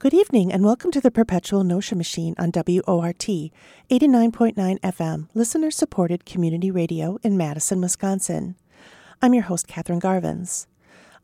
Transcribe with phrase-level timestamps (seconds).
[0.00, 3.52] Good evening and welcome to the Perpetual Notion Machine on WORT 89.9
[4.80, 8.56] FM, listener supported community radio in Madison, Wisconsin.
[9.20, 10.64] I'm your host, Katherine Garvins.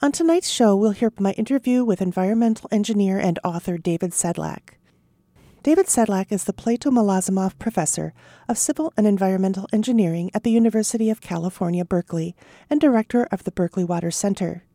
[0.02, 4.74] On tonight's show, we'll hear my interview with environmental engineer and author David Sedlak.
[5.62, 8.12] David Sedlak is the Plato Malozemoff Professor
[8.46, 12.36] of Civil and Environmental Engineering at the University of California, Berkeley,
[12.68, 14.65] and director of the Berkeley Water Center.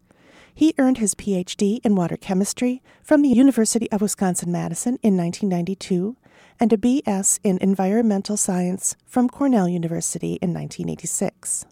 [0.54, 6.18] He earned his PhD in water chemistry from the University of Wisconsin Madison in 1992
[6.60, 11.66] and a BS in environmental science from Cornell University in 1986.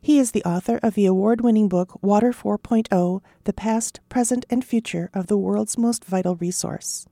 [0.00, 4.64] He is the author of the award winning book Water 4.0 The Past, Present, and
[4.64, 7.06] Future of the World's Most Vital Resource.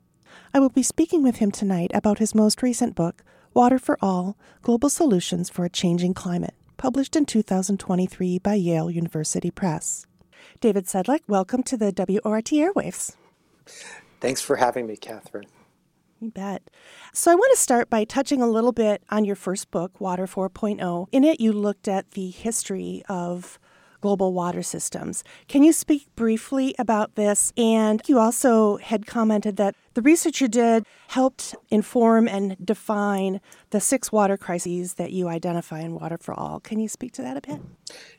[0.52, 3.22] I will be speaking with him tonight about his most recent book,
[3.54, 9.52] Water for All Global Solutions for a Changing Climate, published in 2023 by Yale University
[9.52, 10.06] Press.
[10.60, 13.16] David Sedlak, welcome to the WORT Airwaves.
[14.20, 15.46] Thanks for having me, Catherine.
[16.20, 16.68] You bet.
[17.14, 20.26] So, I want to start by touching a little bit on your first book, Water
[20.26, 21.06] 4.0.
[21.12, 23.58] In it, you looked at the history of
[24.00, 25.24] global water systems.
[25.48, 27.52] Can you speak briefly about this?
[27.56, 33.80] And you also had commented that the research you did helped inform and define the
[33.80, 36.60] six water crises that you identify in Water for All.
[36.60, 37.60] Can you speak to that a bit?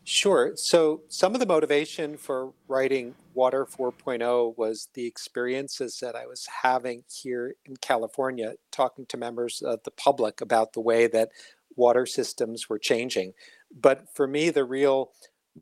[0.03, 0.51] Sure.
[0.55, 6.47] So, some of the motivation for writing Water 4.0 was the experiences that I was
[6.63, 11.29] having here in California, talking to members of the public about the way that
[11.75, 13.33] water systems were changing.
[13.73, 15.11] But for me, the real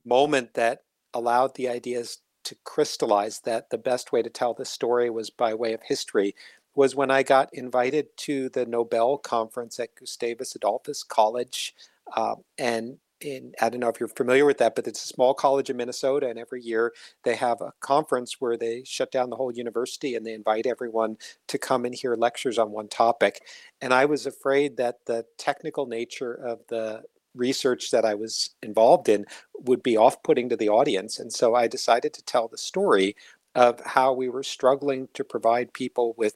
[0.05, 5.09] moment that allowed the ideas to crystallize that the best way to tell the story
[5.09, 6.35] was by way of history
[6.75, 11.75] was when I got invited to the Nobel conference at Gustavus Adolphus College.
[12.15, 15.33] Uh, and in, I don't know if you're familiar with that, but it's a small
[15.33, 19.35] college in Minnesota, and every year they have a conference where they shut down the
[19.35, 21.17] whole university and they invite everyone
[21.47, 23.41] to come and hear lectures on one topic.
[23.81, 27.03] And I was afraid that the technical nature of the
[27.39, 29.25] research that I was involved in
[29.57, 31.19] would be off putting to the audience.
[31.19, 33.15] And so I decided to tell the story
[33.55, 36.35] of how we were struggling to provide people with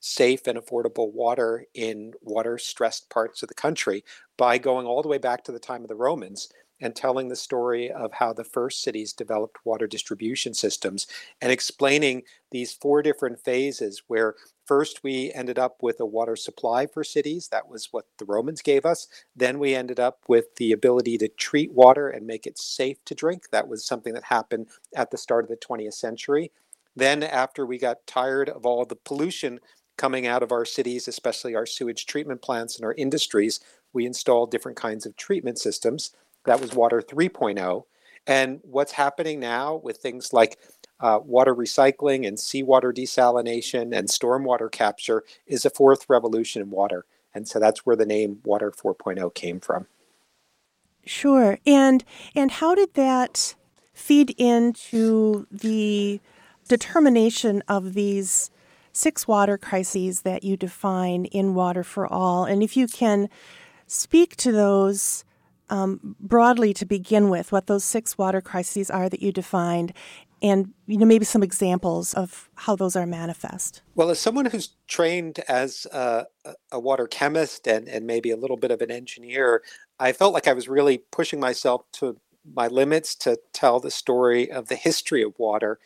[0.00, 4.04] safe and affordable water in water stressed parts of the country
[4.36, 6.48] by going all the way back to the time of the Romans
[6.80, 11.06] and telling the story of how the first cities developed water distribution systems
[11.40, 14.34] and explaining these four different phases where
[14.66, 17.48] first we ended up with a water supply for cities.
[17.48, 19.08] That was what the romans gave us.
[19.36, 23.14] Then we ended up with the ability to treat water and make it safe to
[23.14, 23.50] drink.
[23.52, 26.52] That was something that happened at the start of the 20th century.
[26.96, 29.60] Then after we got tired of all the pollution
[29.98, 33.60] coming out of our cities especially our sewage treatment plants and our industries
[33.92, 36.12] we installed different kinds of treatment systems.
[36.44, 37.84] That was Water 3.0.
[38.26, 40.58] And what's happening now with things like
[41.00, 47.04] uh, water recycling and seawater desalination and stormwater capture is a fourth revolution in water.
[47.34, 49.86] And so that's where the name Water 4.0 came from.
[51.04, 51.58] Sure.
[51.66, 52.02] And
[52.34, 53.54] and how did that
[53.92, 56.20] feed into the
[56.68, 58.50] determination of these
[58.92, 62.44] six water crises that you define in Water for All?
[62.44, 63.28] And if you can
[63.86, 65.24] speak to those
[65.68, 69.92] um, broadly to begin with what those six water crises are that you defined
[70.42, 73.82] and you know maybe some examples of how those are manifest.
[73.94, 76.26] Well as someone who's trained as a,
[76.70, 79.62] a, water chemist and, and maybe a little bit of an engineer
[79.98, 82.18] i felt like i was really pushing myself to
[82.54, 85.78] my limits to tell the story of the history of water.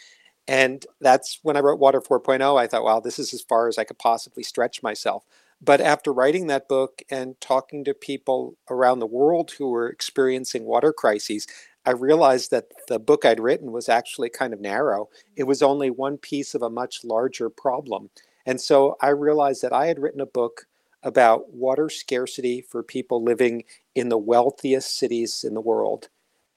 [0.48, 3.78] And that's when i wrote water 4.0 i thought wow this is as far as
[3.78, 5.24] i could possibly stretch myself.
[5.62, 10.64] But after writing that book and talking to people around the world who were experiencing
[10.64, 11.46] water crises,
[11.90, 15.08] I realized that the book I'd written was actually kind of narrow.
[15.34, 18.10] It was only one piece of a much larger problem.
[18.46, 20.66] And so I realized that I had written a book
[21.02, 23.64] about water scarcity for people living
[23.96, 26.10] in the wealthiest cities in the world.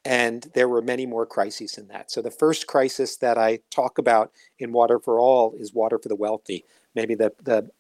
[0.06, 2.12] And there were many more crises in that.
[2.12, 6.10] So the first crisis that I talk about in Water for All is water for
[6.10, 6.64] the wealthy.
[6.94, 7.72] Maybe the, the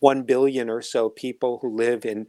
[0.00, 2.26] 1 billion or so people who live in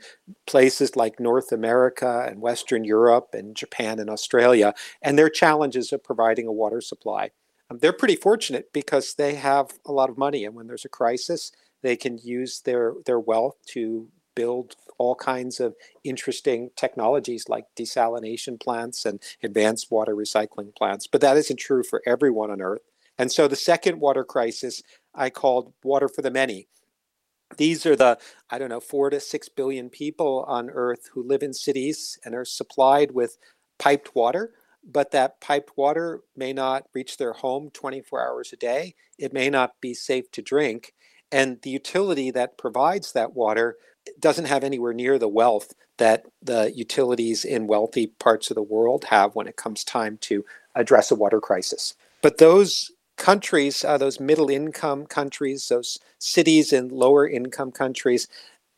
[0.48, 6.04] places like North America and Western Europe and Japan and Australia, and their challenges of
[6.04, 7.32] providing a water supply.
[7.70, 10.90] Um, they're pretty fortunate because they have a lot of money, and when there's a
[10.90, 11.52] crisis,
[11.82, 18.60] they can use their, their wealth to build all kinds of interesting technologies like desalination
[18.60, 21.08] plants and advanced water recycling plants.
[21.08, 22.82] But that isn't true for everyone on Earth.
[23.18, 24.82] And so the second water crisis
[25.14, 26.68] I called Water for the Many
[27.58, 28.18] these are the
[28.50, 32.36] i don't know four to six billion people on earth who live in cities and
[32.36, 33.38] are supplied with
[33.80, 34.52] piped water
[34.86, 38.96] but that piped water may not reach their home 24 hours a day.
[39.18, 40.94] It may not be safe to drink.
[41.32, 43.78] And the utility that provides that water
[44.20, 49.06] doesn't have anywhere near the wealth that the utilities in wealthy parts of the world
[49.06, 51.96] have when it comes time to address a water crisis.
[52.22, 58.28] But those countries, uh, those middle income countries, those cities in lower income countries,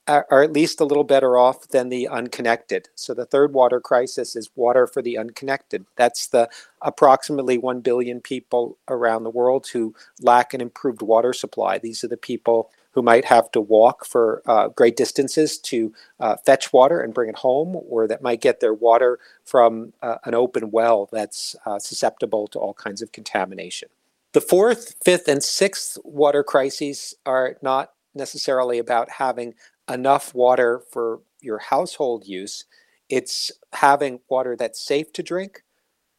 [0.07, 2.87] are, are, at least a little better off than the unconnected.
[2.95, 5.85] So the third water crisis is water for the unconnected.
[5.97, 6.49] That's the
[6.81, 11.77] approximately 1 billion people around the world who lack an improved water supply.
[11.77, 16.35] These are the people who might have to walk for uh, great distances to uh,
[16.37, 20.33] fetch water and bring it home, or that might get their water from uh, an
[20.33, 23.89] open well that's uh, susceptible to all kinds of contamination.
[24.33, 29.53] The fourth, fifth, and sixth water crises are not necessarily about having
[29.89, 32.65] enough water for your household use.
[33.09, 35.63] It's having water that's safe to drink,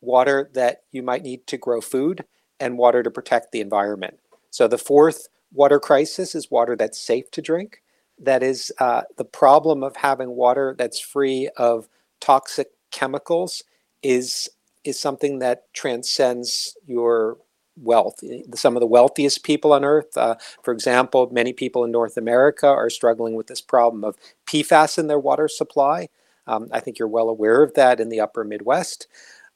[0.01, 2.25] water that you might need to grow food,
[2.59, 4.19] and water to protect the environment.
[4.51, 7.83] So the fourth water crisis is water that's safe to drink.
[8.19, 11.89] That is uh, the problem of having water that's free of
[12.21, 13.63] toxic chemicals
[14.03, 14.49] is
[14.85, 17.37] is something that transcends your
[17.83, 18.21] wealth.
[18.55, 22.67] Some of the wealthiest people on earth, uh, for example, many people in North America
[22.67, 24.17] are struggling with this problem of
[24.47, 26.09] PFAS in their water supply.
[26.47, 29.07] Um, I think you're well aware of that in the upper Midwest.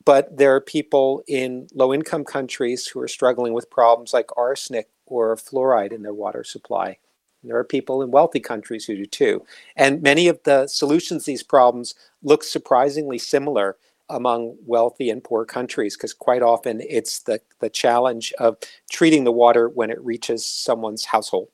[0.04, 4.88] But there are people in low income countries who are struggling with problems like arsenic
[5.06, 6.98] or fluoride in their water supply.
[7.42, 9.44] And there are people in wealthy countries who do too.
[9.76, 13.76] And many of the solutions to these problems look surprisingly similar
[14.12, 18.56] among wealthy and poor countries because quite often it's the, the challenge of
[18.90, 21.48] treating the water when it reaches someone's household.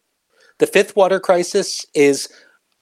[0.58, 2.28] The fifth water crisis is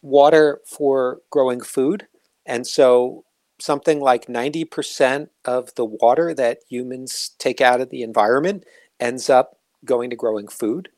[0.03, 2.07] water for growing food.
[2.47, 3.25] And so
[3.61, 8.65] something like 90% of the water that humans take out of the environment
[8.99, 10.89] ends up going to growing food.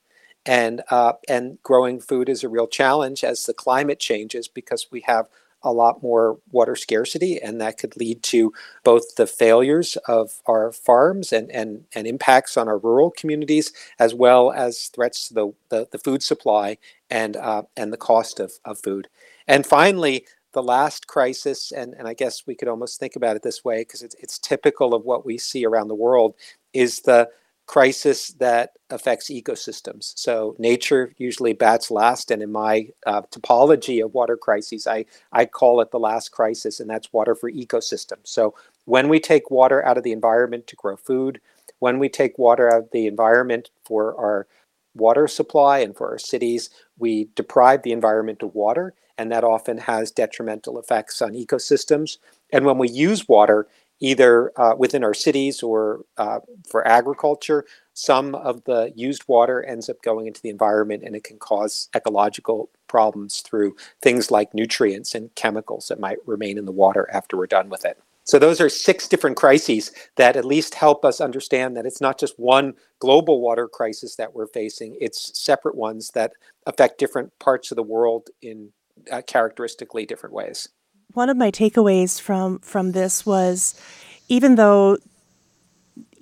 [0.46, 5.02] And, uh, and growing food is a real challenge as the climate changes because we
[5.02, 5.28] have
[5.62, 8.52] a lot more water scarcity, and that could lead to
[8.84, 14.14] both the failures of our farms and, and, and impacts on our rural communities, as
[14.14, 16.78] well as threats to the, the, the food supply
[17.10, 19.08] and, uh, and the cost of, of food.
[19.46, 23.42] And finally, the last crisis, and, and I guess we could almost think about it
[23.42, 26.34] this way because it's, it's typical of what we see around the world,
[26.72, 27.28] is the
[27.68, 30.14] crisis that affects ecosystems.
[30.16, 35.44] So nature usually bats last, and in my uh, topology of water crises, I, I
[35.44, 38.24] call it the last crisis, and that's water for ecosystems.
[38.24, 38.54] So
[38.86, 41.40] when we take water out of the environment to grow food,
[41.78, 44.46] when we take water out of the environment for our
[44.94, 49.76] water supply and for our cities, we deprive the environment of water, and that often
[49.76, 52.16] has detrimental effects on ecosystems.
[52.50, 53.68] And when we use water,
[54.00, 57.64] either uh, within our cities or uh, for agriculture.
[57.94, 61.88] Some of the used water ends up going into the environment and it can cause
[61.96, 67.36] ecological problems through things like nutrients and chemicals that might remain in the water after
[67.36, 67.98] we're done with it.
[68.24, 72.20] So, those are six different crises that at least help us understand that it's not
[72.20, 76.32] just one global water crisis that we're facing, it's separate ones that
[76.66, 78.70] affect different parts of the world in
[79.10, 80.68] uh, characteristically different ways
[81.12, 83.80] one of my takeaways from from this was
[84.28, 84.98] even though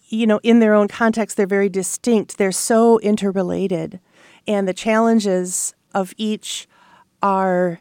[0.09, 4.01] you know in their own context they're very distinct they're so interrelated.
[4.49, 6.69] And the challenges of each
[7.21, 7.81] are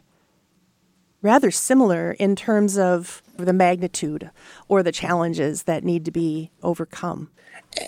[1.22, 4.30] rather similar in terms of the magnitude
[4.68, 7.30] or the challenges that need to be overcome.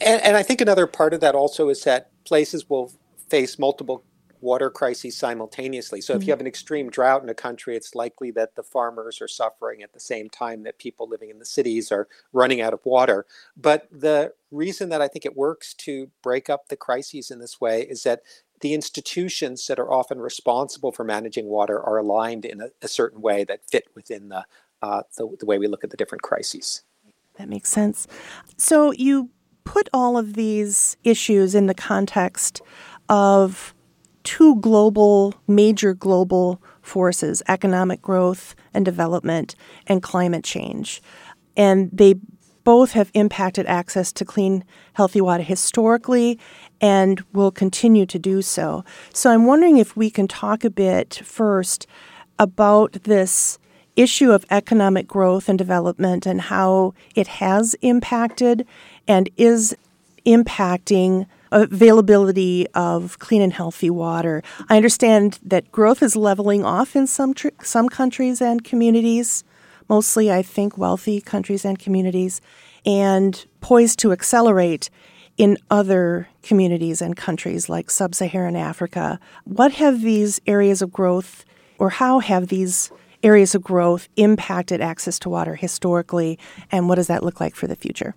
[0.00, 2.92] And, and i think another part of that also is that places will
[3.28, 4.04] face multiple
[4.40, 6.00] water crises simultaneously.
[6.00, 6.22] So, mm-hmm.
[6.22, 6.30] if you mm-hmm.
[6.32, 9.92] have an extreme drought in a country, it's likely that the farmers are suffering at
[9.92, 13.26] the same time that people living in the cities are running out of water.
[13.56, 17.60] But the reason that I think it works to break up the crises in this
[17.60, 18.22] way is that
[18.60, 23.20] the institutions that are often responsible for managing water are aligned in a, a certain
[23.20, 24.44] way that fit within the,
[24.82, 26.82] uh, the, the way we look at the different crises.
[27.36, 28.08] That makes sense.
[28.56, 29.30] So, you
[29.62, 32.62] put all of these issues in the context
[33.08, 33.74] of
[34.28, 39.54] two global, major global forces economic growth and development,
[39.86, 41.00] and climate change.
[41.56, 42.16] And they
[42.62, 46.38] both have impacted access to clean, healthy water historically
[46.78, 48.84] and will continue to do so.
[49.14, 51.86] So I'm wondering if we can talk a bit first
[52.38, 53.58] about this
[53.96, 58.66] issue of economic growth and development and how it has impacted
[59.08, 59.74] and is
[60.26, 64.42] impacting availability of clean and healthy water.
[64.68, 69.44] I understand that growth is leveling off in some tr- some countries and communities,
[69.88, 72.40] mostly I think wealthy countries and communities.
[72.86, 74.88] and poised to accelerate
[75.36, 79.20] in other communities and countries like sub Saharan Africa.
[79.44, 81.44] What have these areas of growth,
[81.78, 82.90] or how have these
[83.22, 86.38] areas of growth impacted access to water historically,
[86.70, 88.14] and what does that look like for the future?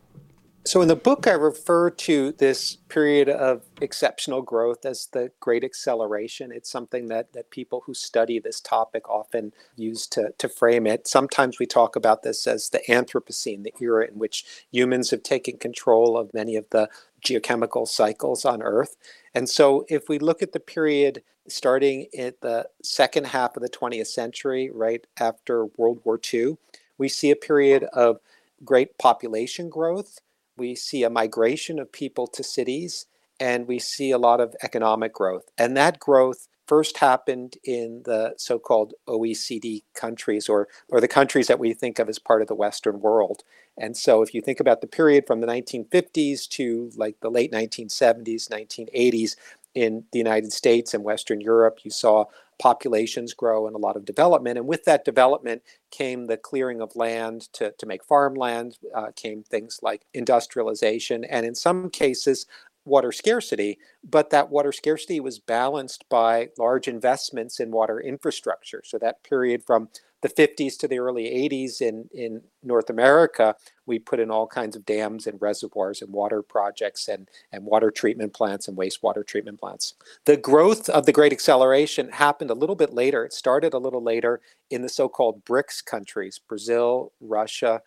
[0.64, 5.64] So, in the book, I refer to this period of exceptional growth as the Great
[5.64, 6.52] Acceleration.
[6.52, 11.08] It's something that, that people who study this topic often use to, to frame it.
[11.08, 15.58] Sometimes we talk about this as the Anthropocene, the era in which humans have taken
[15.58, 16.90] control of many of the
[17.26, 18.98] geochemical cycles on Earth.
[19.34, 23.70] And so, if we look at the period starting at the second half of the
[23.70, 26.58] 20th century, right after World War II,
[27.00, 28.20] we see a period of
[28.64, 30.20] great population growth
[30.58, 33.06] we see a migration of people to cities
[33.40, 35.50] and we see a lot of economic growth.
[35.58, 41.60] And that growth first happened in the so-called OECD countries or or the countries that
[41.60, 43.44] we think of as part of the western world.
[43.78, 47.52] And so if you think about the period from the 1950s to like the late
[47.52, 49.36] 1970s, 1980s
[49.74, 52.26] in the United States and Western Europe, you saw
[52.62, 54.58] populations grow and a lot of development.
[54.58, 59.44] And with that development came the clearing of land to, to make farmland, uh, came
[59.44, 62.46] things like industrialization, and in some cases,
[62.86, 68.82] water scarcity, but that water scarcity was balanced by large investments in water infrastructure.
[68.86, 69.90] So that period from
[70.22, 74.76] the 50s to the early 80s in, in North America, we put in all kinds
[74.76, 79.60] of dams and reservoirs and water projects and, and water treatment plants and wastewater treatment
[79.60, 79.96] plants.
[80.26, 83.26] The growth of the Great Acceleration happened a little bit later.
[83.26, 87.82] It started a little later in the so called BRICS countries Brazil, Russia,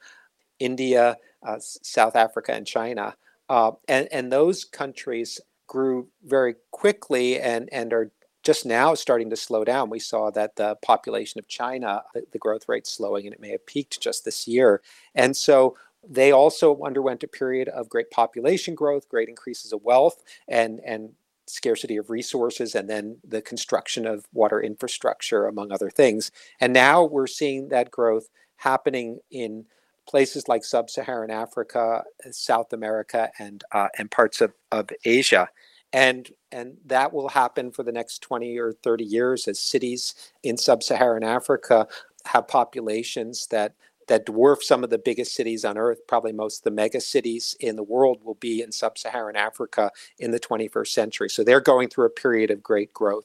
[0.58, 3.16] India, uh, South Africa, and China.
[3.48, 8.10] Uh, and, and those countries grew very quickly and, and are
[8.44, 9.90] just now starting to slow down.
[9.90, 13.50] We saw that the population of China, the, the growth rate slowing, and it may
[13.50, 14.82] have peaked just this year.
[15.14, 20.22] And so they also underwent a period of great population growth, great increases of wealth,
[20.46, 21.12] and, and
[21.46, 26.30] scarcity of resources, and then the construction of water infrastructure, among other things.
[26.60, 29.66] And now we're seeing that growth happening in
[30.06, 35.48] places like sub-Saharan Africa, South America, and uh, and parts of, of Asia.
[35.92, 40.56] And, and that will happen for the next 20 or 30 years as cities in
[40.56, 41.88] sub-Saharan Africa
[42.26, 43.74] have populations that
[44.06, 46.06] that dwarf some of the biggest cities on earth.
[46.06, 49.90] Probably most of the mega cities in the world will be in sub Saharan Africa
[50.18, 51.30] in the 21st century.
[51.30, 53.24] So they're going through a period of great growth.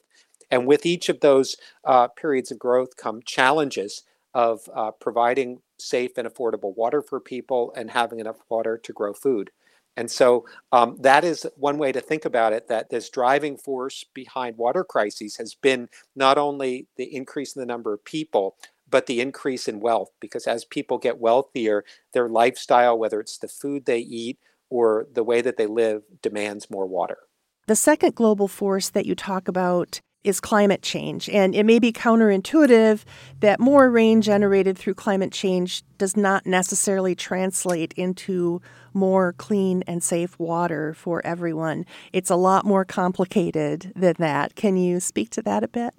[0.50, 6.16] And with each of those uh, periods of growth come challenges of uh, providing safe
[6.16, 9.50] and affordable water for people and having enough water to grow food.
[9.96, 14.04] And so um, that is one way to think about it that this driving force
[14.14, 18.56] behind water crises has been not only the increase in the number of people,
[18.88, 20.10] but the increase in wealth.
[20.20, 25.24] Because as people get wealthier, their lifestyle, whether it's the food they eat or the
[25.24, 27.18] way that they live, demands more water.
[27.66, 31.28] The second global force that you talk about is climate change.
[31.28, 33.04] And it may be counterintuitive
[33.40, 38.60] that more rain generated through climate change does not necessarily translate into
[38.92, 41.86] more clean and safe water for everyone.
[42.12, 44.56] It's a lot more complicated than that.
[44.56, 45.94] Can you speak to that a bit?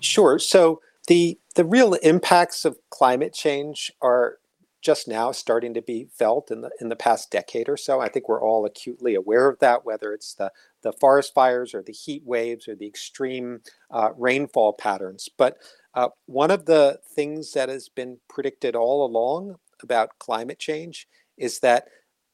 [0.00, 0.38] Sure.
[0.38, 4.36] So the the real impacts of climate change are
[4.80, 8.00] just now starting to be felt in the in the past decade or so.
[8.00, 10.52] I think we're all acutely aware of that, whether it's the
[10.88, 15.28] the forest fires or the heat waves or the extreme uh, rainfall patterns.
[15.36, 15.58] But
[15.92, 21.60] uh, one of the things that has been predicted all along about climate change is
[21.60, 21.88] that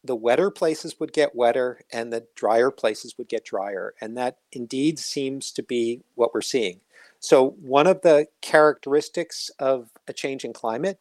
[0.04, 3.94] the wetter places would get wetter and the drier places would get drier.
[4.00, 6.80] And that indeed seems to be what we're seeing.
[7.18, 11.00] So, one of the characteristics of a change in climate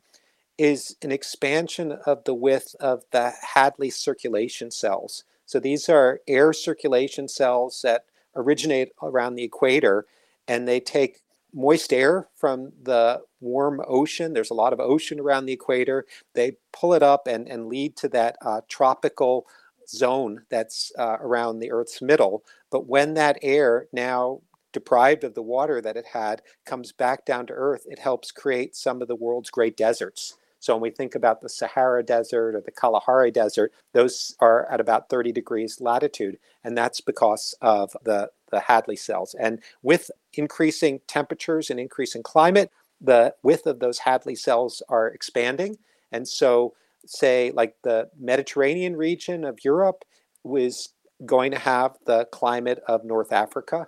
[0.57, 5.23] is an expansion of the width of the Hadley circulation cells.
[5.53, 8.05] So these are air circulation cells that
[8.35, 10.07] originate around the equator
[10.47, 11.21] and they take
[11.53, 14.33] moist air from the warm ocean.
[14.33, 16.07] There's a lot of ocean around the equator.
[16.33, 19.45] They pull it up and, and lead to that uh, tropical
[19.87, 22.43] zone that's uh, around the Earth's middle.
[22.71, 24.41] But when that air, now
[24.71, 28.75] deprived of the water that it had, comes back down to Earth, it helps create
[28.75, 30.33] some of the world's great deserts.
[30.63, 34.79] So when we think about the Sahara Desert or the Kalahari Desert, those are at
[34.79, 39.35] about 30 degrees latitude, and that's because of the, the Hadley cells.
[39.37, 45.79] And with increasing temperatures and increasing climate, the width of those Hadley cells are expanding.
[46.13, 50.05] And so, say, like the Mediterranean region of Europe
[50.45, 50.93] was
[51.25, 53.85] going to have the climate of North Africa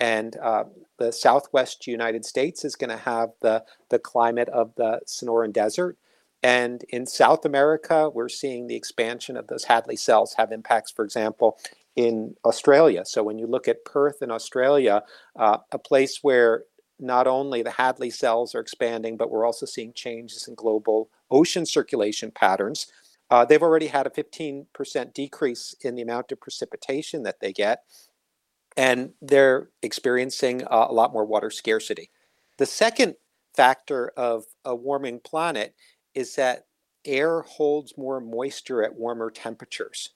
[0.00, 0.64] and uh,
[0.98, 5.96] the southwest United States is going to have the, the climate of the Sonoran Desert.
[6.42, 11.04] And in South America, we're seeing the expansion of those Hadley cells have impacts, for
[11.04, 11.58] example,
[11.96, 13.04] in Australia.
[13.04, 15.02] So when you look at Perth in Australia,
[15.34, 16.64] uh, a place where
[16.98, 21.66] not only the Hadley cells are expanding, but we're also seeing changes in global ocean
[21.66, 22.86] circulation patterns.
[23.30, 27.82] Uh, they've already had a 15% decrease in the amount of precipitation that they get,
[28.76, 32.10] and they're experiencing uh, a lot more water scarcity.
[32.58, 33.16] The second
[33.54, 35.74] factor of a warming planet
[36.16, 36.66] is that
[37.04, 40.10] air holds more moisture at warmer temperatures.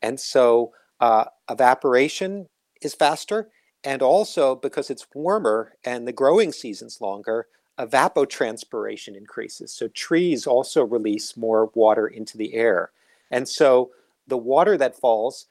[0.00, 2.46] And so uh, evaporation
[2.80, 3.50] is faster.
[3.84, 9.72] And also, because it's warmer and the growing season's longer, evapotranspiration increases.
[9.72, 12.92] So trees also release more water into the air.
[13.30, 13.90] And so
[14.26, 15.46] the water that falls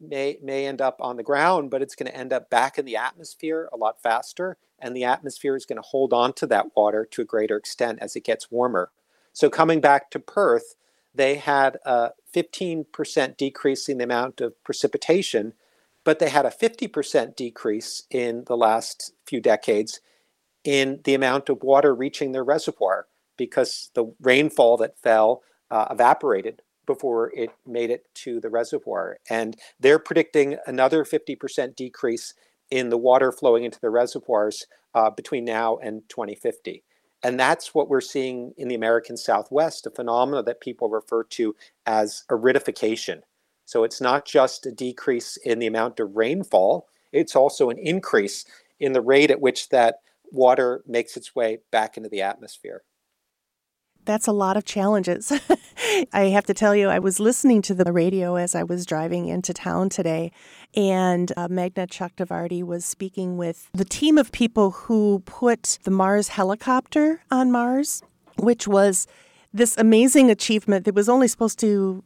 [0.00, 2.84] may, may end up on the ground, but it's going to end up back in
[2.84, 4.56] the atmosphere a lot faster.
[4.78, 7.98] And the atmosphere is going to hold on to that water to a greater extent
[8.02, 8.90] as it gets warmer.
[9.34, 10.76] So coming back to Perth,
[11.14, 15.52] they had a 15% decrease in the amount of precipitation,
[16.04, 20.00] but they had a 50% decrease in the last few decades
[20.62, 26.62] in the amount of water reaching their reservoir because the rainfall that fell uh, evaporated
[26.86, 29.18] before it made it to the reservoir.
[29.28, 32.34] And they're predicting another 50% decrease
[32.70, 36.84] in the water flowing into the reservoirs uh, between now and 2050.
[37.24, 41.56] And that's what we're seeing in the American Southwest, a phenomenon that people refer to
[41.86, 43.22] as aridification.
[43.64, 48.44] So it's not just a decrease in the amount of rainfall, it's also an increase
[48.78, 50.00] in the rate at which that
[50.32, 52.82] water makes its way back into the atmosphere
[54.04, 55.32] that's a lot of challenges.
[56.12, 59.28] I have to tell you, I was listening to the radio as I was driving
[59.28, 60.32] into town today,
[60.74, 66.28] and uh, Meghna Chakrabarti was speaking with the team of people who put the Mars
[66.28, 68.02] helicopter on Mars,
[68.38, 69.06] which was
[69.52, 72.02] this amazing achievement that was only supposed to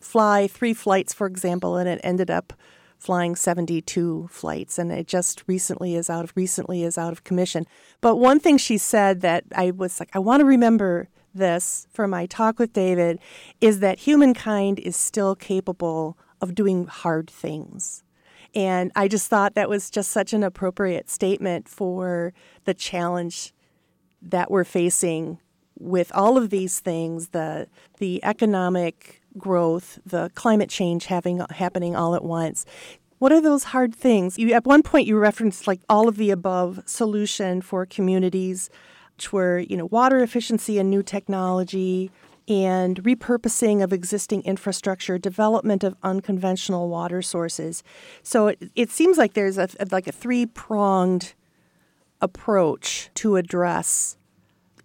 [0.00, 2.52] fly three flights, for example, and it ended up
[2.98, 7.64] flying 72 flights and it just recently is out of recently is out of commission
[8.00, 11.08] but one thing she said that i was like i want to remember
[11.38, 13.18] this for my talk with David
[13.60, 18.02] is that humankind is still capable of doing hard things.
[18.54, 22.32] And I just thought that was just such an appropriate statement for
[22.64, 23.52] the challenge
[24.22, 25.38] that we're facing
[25.78, 32.14] with all of these things the the economic growth, the climate change having happening all
[32.14, 32.66] at once.
[33.18, 34.38] What are those hard things?
[34.38, 38.70] You, at one point, you referenced like all of the above solution for communities
[39.18, 42.08] which were, you know, water efficiency and new technology,
[42.46, 47.82] and repurposing of existing infrastructure, development of unconventional water sources.
[48.22, 51.34] So it, it seems like there's a like a three pronged
[52.20, 54.16] approach to address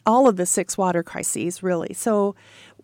[0.04, 1.93] all of the six water crises, really.
[1.93, 2.36] So,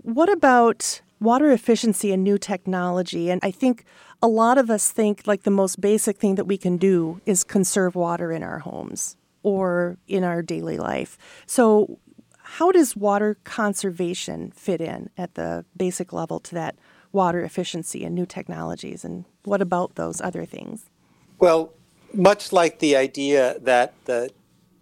[0.03, 3.31] what about water efficiency and new technology?
[3.31, 3.85] And I think
[4.21, 7.43] a lot of us think like the most basic thing that we can do is
[7.43, 11.17] conserve water in our homes or in our daily life.
[11.45, 11.99] So,
[12.41, 16.75] how does water conservation fit in at the basic level to that
[17.11, 19.05] water efficiency and new technologies?
[19.05, 20.89] And what about those other things?
[21.37, 21.73] Well,
[22.11, 24.31] much like the idea that the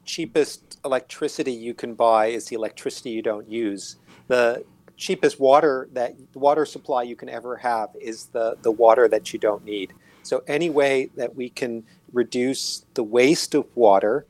[0.05, 4.63] cheapest electricity you can buy is the electricity you don't use, the
[4.95, 9.39] cheapest water that water supply you can ever have is the, the water that you
[9.39, 9.93] don't need.
[10.23, 14.25] So any way that we can reduce the waste of water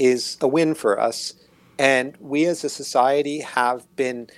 [0.00, 1.34] is a win for us.
[1.78, 4.28] And we as a society have been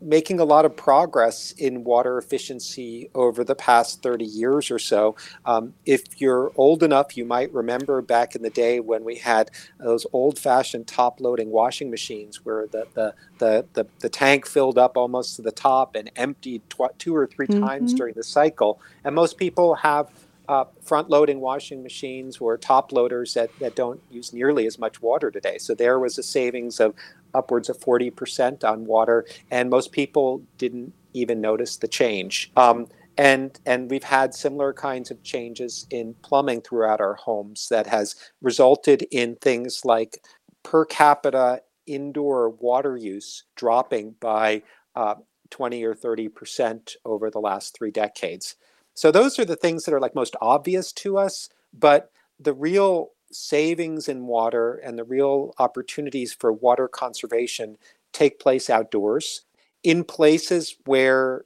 [0.00, 5.14] making a lot of progress in water efficiency over the past 30 years or so.
[5.46, 9.50] Um, if you're old enough, you might remember back in the day when we had
[9.78, 14.76] those old fashioned top loading washing machines where the, the, the, the, the tank filled
[14.76, 17.64] up almost to the top and emptied tw- two or 3 mm-hmm.
[17.64, 18.80] times during the cycle.
[19.04, 20.10] And most people have
[20.48, 25.00] uh, front loading washing machines or top loaders that, that don't use nearly as much
[25.00, 25.58] water today.
[25.58, 26.94] So there was a savings of
[27.34, 32.50] upwards of 40% on water, and most people didn't even notice the change.
[32.56, 37.86] Um, and and we've had similar kinds of changes in plumbing throughout our homes that
[37.86, 40.24] has resulted in things like
[40.62, 44.62] per capita indoor water use dropping by
[44.96, 45.16] uh,
[45.50, 48.56] 20 or 30 percent over the last three decades.
[48.94, 53.10] So those are the things that are like most obvious to us, but the real
[53.30, 57.76] savings in water and the real opportunities for water conservation
[58.12, 59.42] take place outdoors
[59.82, 61.44] in places where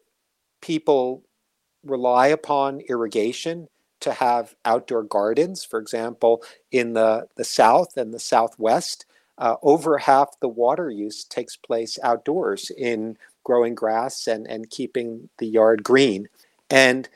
[0.60, 1.22] people
[1.84, 3.68] rely upon irrigation
[4.00, 5.64] to have outdoor gardens.
[5.64, 9.06] For example, in the, the South and the Southwest,
[9.38, 15.28] uh, over half the water use takes place outdoors in growing grass and, and keeping
[15.38, 16.28] the yard green.
[16.70, 17.08] And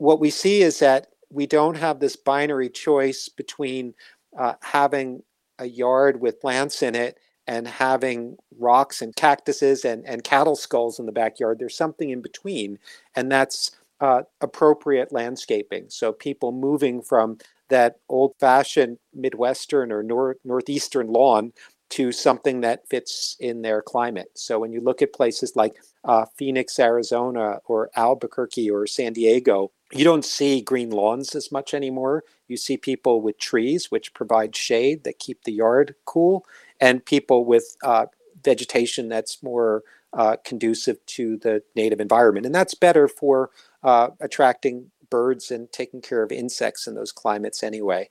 [0.00, 3.94] what we see is that we don't have this binary choice between
[4.38, 5.22] uh, having
[5.58, 10.98] a yard with plants in it and having rocks and cactuses and, and cattle skulls
[10.98, 11.58] in the backyard.
[11.58, 12.78] There's something in between,
[13.14, 15.84] and that's uh, appropriate landscaping.
[15.88, 17.36] So people moving from
[17.68, 21.52] that old-fashioned Midwestern or nor- Northeastern lawn
[21.90, 24.30] to something that fits in their climate.
[24.34, 29.72] So when you look at places like uh, Phoenix, Arizona, or Albuquerque or San Diego,
[29.92, 32.24] you don't see green lawns as much anymore.
[32.48, 36.44] You see people with trees, which provide shade that keep the yard cool,
[36.80, 38.06] and people with uh,
[38.44, 42.46] vegetation that's more uh, conducive to the native environment.
[42.46, 43.50] And that's better for
[43.82, 48.10] uh, attracting birds and taking care of insects in those climates anyway.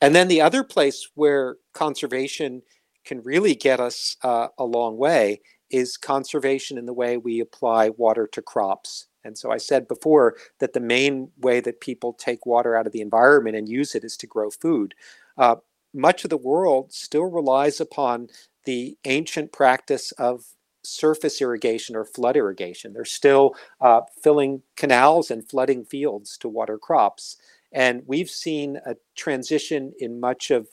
[0.00, 2.62] And then the other place where conservation
[3.04, 7.90] can really get us uh, a long way is conservation in the way we apply
[7.90, 9.06] water to crops.
[9.24, 12.92] And so I said before that the main way that people take water out of
[12.92, 14.94] the environment and use it is to grow food.
[15.36, 15.56] Uh,
[15.92, 18.28] much of the world still relies upon
[18.64, 20.44] the ancient practice of
[20.82, 22.92] surface irrigation or flood irrigation.
[22.92, 27.36] They're still uh, filling canals and flooding fields to water crops.
[27.72, 30.68] And we've seen a transition in much of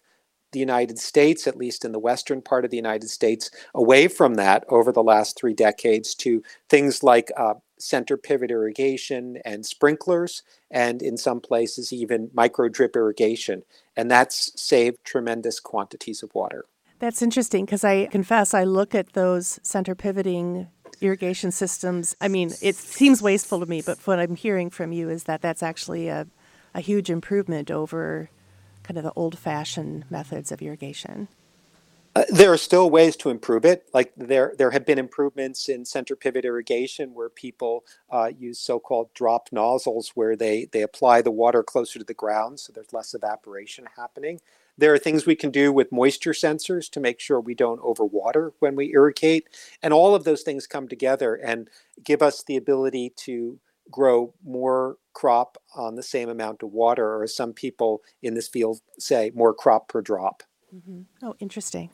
[0.54, 4.36] the United States, at least in the western part of the United States, away from
[4.36, 10.44] that over the last three decades to things like uh, center pivot irrigation and sprinklers,
[10.70, 13.64] and in some places, even micro drip irrigation.
[13.96, 16.66] And that's saved tremendous quantities of water.
[17.00, 20.68] That's interesting because I confess I look at those center pivoting
[21.00, 22.16] irrigation systems.
[22.20, 25.42] I mean, it seems wasteful to me, but what I'm hearing from you is that
[25.42, 26.28] that's actually a,
[26.74, 28.30] a huge improvement over
[28.82, 31.28] kind of the old fashioned methods of irrigation.
[32.18, 33.88] Uh, there are still ways to improve it.
[33.94, 39.14] Like there, there have been improvements in center pivot irrigation where people uh, use so-called
[39.14, 43.14] drop nozzles, where they they apply the water closer to the ground, so there's less
[43.14, 44.42] evaporation happening.
[44.80, 48.54] There are things we can do with moisture sensors to make sure we don't overwater
[48.58, 49.46] when we irrigate,
[49.84, 51.70] and all of those things come together and
[52.04, 53.60] give us the ability to
[53.92, 58.48] grow more crop on the same amount of water, or as some people in this
[58.48, 60.42] field say, more crop per drop.
[60.78, 61.26] Mm-hmm.
[61.26, 61.90] Oh, interesting.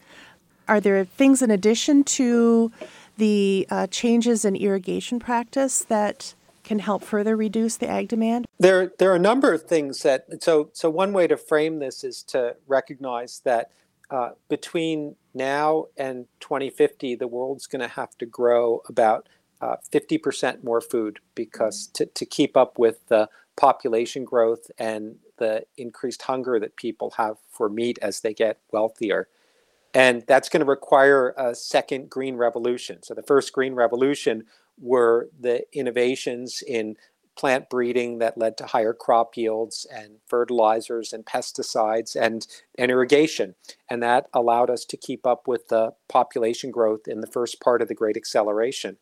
[0.67, 2.71] Are there things in addition to
[3.17, 8.45] the uh, changes in irrigation practice that can help further reduce the ag demand?
[8.59, 10.25] There, there are a number of things that.
[10.41, 13.71] So, so one way to frame this is to recognize that
[14.09, 19.27] uh, between now and 2050, the world's going to have to grow about
[19.61, 25.65] uh, 50% more food because to, to keep up with the population growth and the
[25.77, 29.27] increased hunger that people have for meat as they get wealthier.
[29.93, 33.03] And that's going to require a second green revolution.
[33.03, 34.45] So, the first green revolution
[34.79, 36.97] were the innovations in
[37.35, 42.45] plant breeding that led to higher crop yields and fertilizers and pesticides and,
[42.77, 43.55] and irrigation.
[43.89, 47.81] And that allowed us to keep up with the population growth in the first part
[47.81, 48.97] of the Great Acceleration.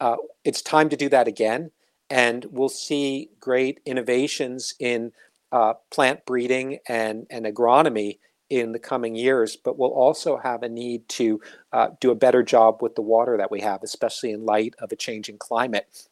[0.00, 1.70] Uh, it's time to do that again.
[2.10, 5.12] And we'll see great innovations in
[5.52, 8.18] uh, plant breeding and, and agronomy
[8.50, 11.40] in the coming years, but we'll also have a need to
[11.72, 14.90] uh, do a better job with the water that we have, especially in light of
[14.90, 16.08] a changing climate.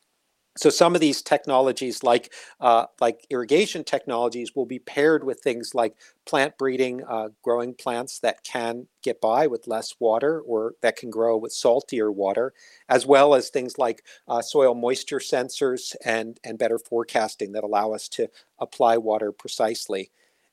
[0.57, 5.75] So some of these technologies, like uh, like irrigation technologies, will be paired with things
[5.75, 10.97] like plant breeding, uh, growing plants that can get by with less water or that
[10.97, 12.55] can grow with saltier water,
[12.89, 17.93] as well as things like uh, soil moisture sensors and and better forecasting that allow
[17.93, 20.11] us to apply water precisely.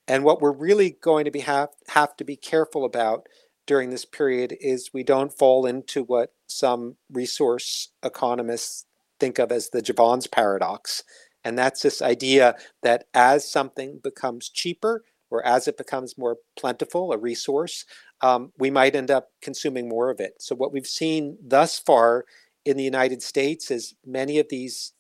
[0.08, 3.28] And what we're really going to be have have to be careful about
[3.66, 8.86] during this period is we don't fall into what some resource economists
[9.24, 11.04] think of as the Jevons paradox.
[11.46, 17.14] And that's this idea that as something becomes cheaper or as it becomes more plentiful,
[17.14, 17.86] a resource,
[18.22, 20.34] um, we might end up consuming more of it.
[20.40, 22.26] So, what we've seen thus far
[22.66, 24.92] in the United States is many of these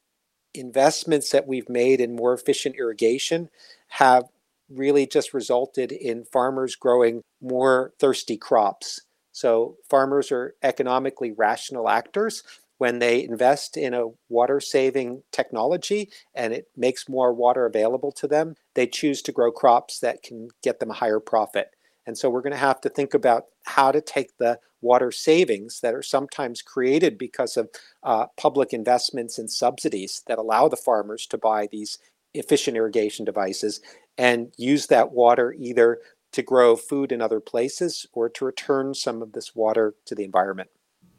[0.53, 3.49] investments that we've made in more efficient irrigation
[3.89, 4.23] have
[4.69, 9.01] really just resulted in farmers growing more thirsty crops.
[9.33, 12.43] So, farmers are economically rational actors
[12.83, 18.27] when they invest in a water saving technology and it makes more water available to
[18.27, 21.69] them, they choose to grow crops that can get them a higher profit.
[22.05, 25.79] And so we're going to have to think about how to take the water savings
[25.79, 27.69] that are sometimes created because of
[28.03, 31.99] uh, public investments and subsidies that allow the farmers to buy these
[32.33, 33.79] efficient irrigation devices
[34.17, 35.99] and use that water either
[36.33, 40.25] to grow food in other places or to return some of this water to the
[40.25, 40.69] environment.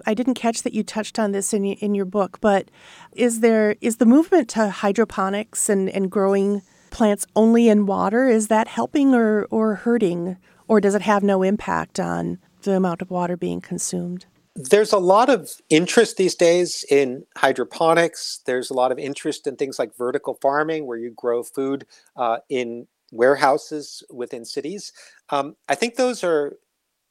[0.06, 2.70] I didn't catch that you touched on this in in your book, but
[3.12, 6.62] is there is the movement to hydroponics and, and growing
[6.94, 10.36] plants only in water is that helping or, or hurting
[10.68, 14.26] or does it have no impact on the amount of water being consumed?
[14.56, 18.40] There's a lot of interest these days in hydroponics.
[18.46, 21.86] There's a lot of interest in things like vertical farming, where you grow food
[22.16, 24.92] uh, in warehouses within cities.
[25.30, 26.56] Um, I think those are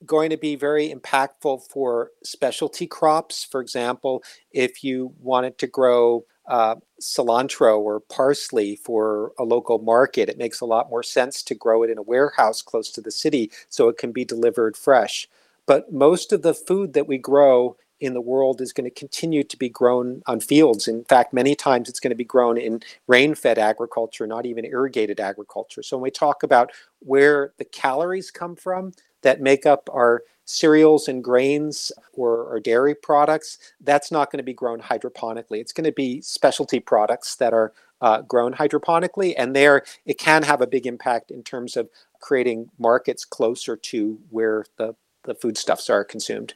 [0.05, 3.43] going to be very impactful for specialty crops.
[3.43, 10.29] For example, if you wanted to grow uh, cilantro or parsley for a local market,
[10.29, 13.11] it makes a lot more sense to grow it in a warehouse close to the
[13.11, 15.27] city so it can be delivered fresh.
[15.65, 19.43] But most of the food that we grow in the world is going to continue
[19.45, 20.89] to be grown on fields.
[20.89, 24.65] In fact, many times it's going to be grown in rain fed agriculture, not even
[24.65, 25.81] irrigated agriculture.
[25.81, 28.91] So when we talk about where the calories come from
[29.23, 34.43] that make up our cereals and grains or, or dairy products, that's not going to
[34.43, 35.59] be grown hydroponically.
[35.59, 40.43] It's going to be specialty products that are uh, grown hydroponically, and there it can
[40.43, 45.89] have a big impact in terms of creating markets closer to where the, the foodstuffs
[45.89, 46.53] are consumed.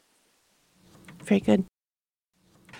[1.24, 1.66] Very good.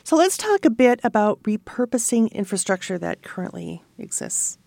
[0.04, 4.58] So let's talk a bit about repurposing infrastructure that currently exists.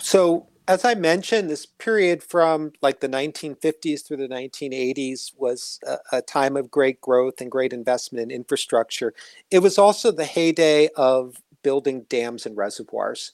[0.00, 6.16] So as I mentioned, this period from like the 1950s through the 1980s was a,
[6.16, 9.14] a, time of great growth and great investment in infrastructure.
[9.50, 13.32] It was also the heyday of building dams and reservoirs.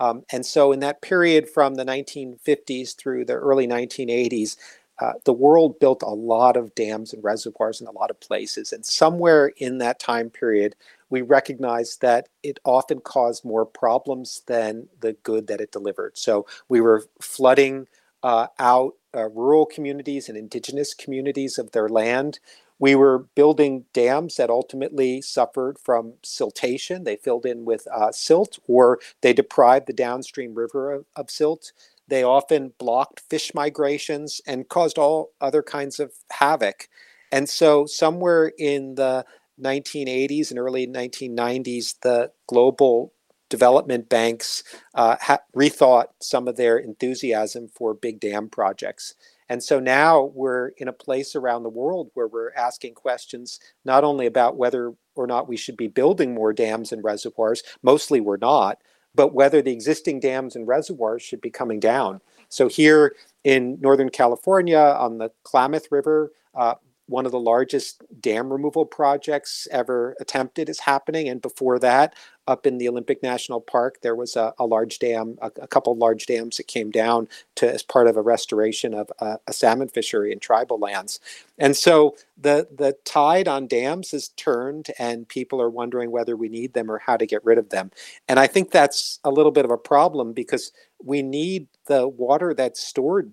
[0.00, 4.56] Um, and so, in that period from the 1950s through the early 1980s,
[5.00, 8.72] uh, the world built a lot of dams and reservoirs in a lot of places.
[8.72, 10.76] And somewhere in that time period,
[11.12, 16.16] we recognized that it often caused more problems than the good that it delivered.
[16.16, 17.86] So we were flooding
[18.22, 22.40] uh, out uh, rural communities and indigenous communities of their land.
[22.78, 27.04] We were building dams that ultimately suffered from siltation.
[27.04, 31.72] They filled in with uh, silt, or they deprived the downstream river of, of silt.
[32.08, 36.88] They often blocked fish migrations and caused all other kinds of havoc.
[37.30, 39.24] And so, somewhere in the
[39.60, 43.12] 1980s and early 1990s, the global
[43.48, 49.14] development banks uh, ha- rethought some of their enthusiasm for big dam projects.
[49.48, 54.04] And so now we're in a place around the world where we're asking questions not
[54.04, 58.38] only about whether or not we should be building more dams and reservoirs, mostly we're
[58.38, 58.78] not,
[59.14, 62.22] but whether the existing dams and reservoirs should be coming down.
[62.48, 68.52] So here in Northern California on the Klamath River, uh, one of the largest dam
[68.52, 71.28] removal projects ever attempted is happening.
[71.28, 72.14] And before that,
[72.46, 75.96] up in the Olympic National Park, there was a, a large dam, a, a, couple
[75.96, 79.88] large dams that came down to as part of a restoration of a, a, salmon
[79.88, 81.20] fishery in tribal lands.
[81.58, 86.48] And so the the tide on dams has turned, and people are wondering whether we
[86.48, 87.90] need them or how to get rid of them.
[88.28, 92.54] And I think that's a little bit of a problem because we need the water
[92.54, 93.32] that's stored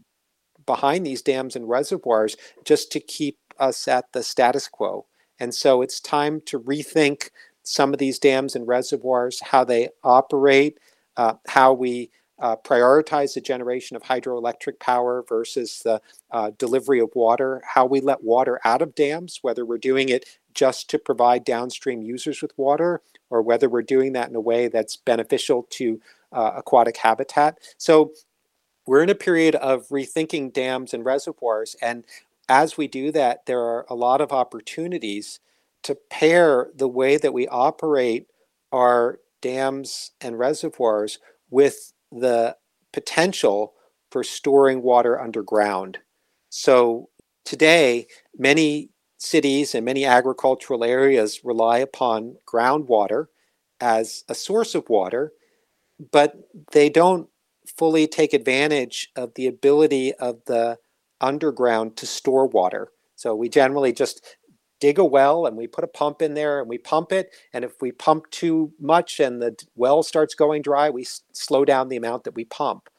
[0.66, 5.06] behind these dams and reservoirs just to keep us at the status quo.
[5.40, 7.30] And so it's time to rethink
[7.64, 10.80] some of these dams and reservoirs, how they operate,
[11.18, 17.10] uh, how we uh, prioritize the generation of hydroelectric power versus the uh, delivery of
[17.14, 21.44] water, how we let water out of dams, whether we're doing it just to provide
[21.44, 26.00] downstream users with water or whether we're doing that in a way that's beneficial to
[26.32, 27.58] uh, aquatic habitat.
[27.78, 28.14] So
[28.86, 32.06] we're in a period of rethinking dams and reservoirs, and
[32.50, 35.40] as we do that, there are a lot of opportunities
[35.84, 38.28] to pair the way that we operate
[38.72, 42.58] our dams and reservoirs with the
[42.92, 43.74] potential
[44.12, 46.00] for storing water underground.
[46.50, 47.10] So
[47.46, 48.08] today,
[48.38, 53.26] many cities and many agricultural areas rely upon groundwater
[53.80, 55.32] as a source of water,
[56.12, 56.36] but
[56.72, 57.30] they don't
[57.78, 60.78] fully take advantage of the ability of the
[61.22, 62.90] underground to store water.
[63.16, 64.38] So we generally just
[64.80, 67.32] dig a well and we put a pump in there and we pump it.
[67.54, 71.66] And if we pump too much and the well starts going dry, we s- slow
[71.66, 72.90] down the amount that we pump.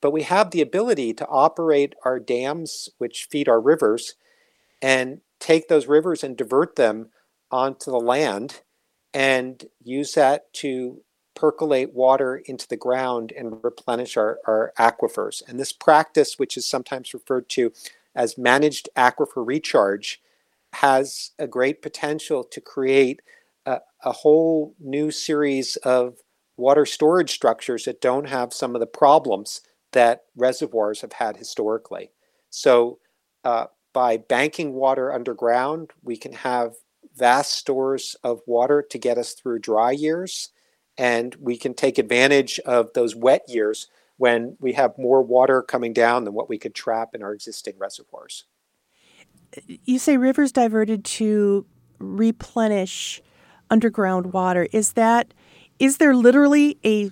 [0.00, 4.14] But we have the ability to operate our dams, which feed our rivers,
[4.82, 7.10] and take those rivers and divert them
[7.50, 8.62] onto the land
[9.14, 11.02] and use that to
[11.34, 15.42] percolate water into the ground and replenish our, our aquifers.
[15.46, 17.72] And this practice, which is sometimes referred to
[18.14, 20.20] as managed aquifer recharge,
[20.74, 23.20] has a great potential to create
[23.66, 26.18] a, a whole new series of
[26.56, 29.60] water storage structures that don't have some of the problems
[29.92, 32.10] that reservoirs have had historically.
[32.50, 32.98] So,
[33.44, 36.74] uh, by banking water underground, we can have
[37.16, 40.50] vast stores of water to get us through dry years,
[40.96, 45.92] and we can take advantage of those wet years when we have more water coming
[45.92, 48.44] down than what we could trap in our existing reservoirs.
[49.66, 51.66] You say rivers diverted to
[51.98, 53.22] replenish
[53.70, 54.68] underground water.
[54.72, 55.34] Is that
[55.78, 57.10] is there literally a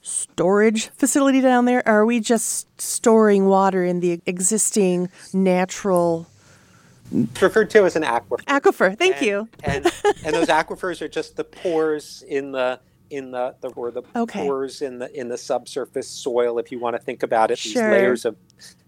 [0.00, 1.82] storage facility down there?
[1.86, 6.28] Or are we just storing water in the existing natural
[7.10, 8.44] it's referred to as an aquifer.
[8.44, 9.48] Aquifer, thank and, you.
[9.62, 9.86] and
[10.24, 14.46] and those aquifers are just the pores in the in the, the or the okay.
[14.46, 17.82] pores in the in the subsurface soil, if you want to think about it, sure.
[17.82, 18.36] these layers of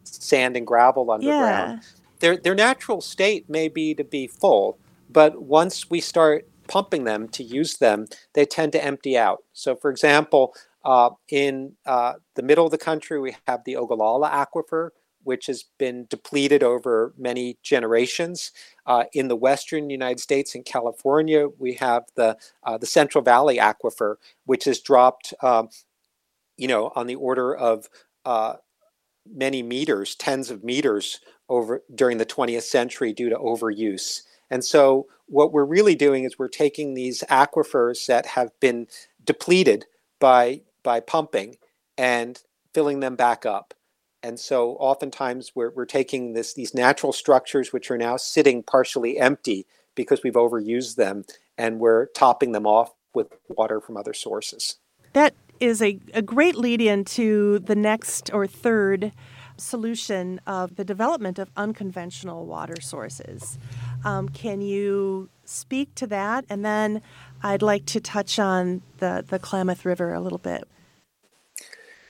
[0.05, 1.81] sand and gravel underground.
[1.83, 1.89] Yeah.
[2.21, 4.79] Their their natural state may be to be full,
[5.11, 9.43] but once we start pumping them to use them, they tend to empty out.
[9.53, 10.55] So, for example,
[10.85, 14.91] uh, in uh, the middle of the country, we have the Ogallala Aquifer,
[15.31, 18.51] which has been depleted over many generations.
[18.85, 23.59] Uh, in the western United States, in California, we have the uh, the Central Valley
[23.59, 25.69] Aquifer, which has dropped, um,
[26.57, 27.88] you know, on the order of
[28.25, 28.55] uh,
[29.33, 34.23] many meters, tens of meters over during the 20th century due to overuse.
[34.51, 38.88] And so, what we're really doing is we're taking these aquifers that have been
[39.25, 39.87] depleted
[40.19, 41.55] by by pumping
[41.97, 42.43] and
[42.75, 43.75] filling them back up.
[44.23, 49.19] And so oftentimes we're, we're taking this, these natural structures which are now sitting partially
[49.19, 51.25] empty because we've overused them
[51.57, 54.77] and we're topping them off with water from other sources.
[55.13, 59.13] That is a, a great lead in to the next or third
[59.57, 63.59] solution of the development of unconventional water sources.
[64.05, 66.45] Um, can you speak to that?
[66.49, 67.03] And then
[67.43, 70.65] I'd like to touch on the, the Klamath River a little bit.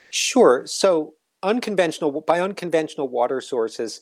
[0.09, 0.63] Sure.
[0.65, 4.01] So, unconventional, by unconventional water sources,